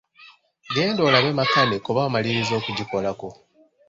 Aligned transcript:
Genda 0.73 1.01
olabe 1.07 1.31
makanika 1.39 1.87
oba 1.91 2.01
amalirizza 2.07 2.53
okugikolako. 2.59 3.27